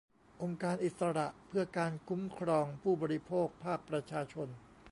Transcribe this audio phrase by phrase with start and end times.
[0.41, 4.47] องค์การอิสระเพื่อการคุ้มครองผู้บริโภคภาคประชาชน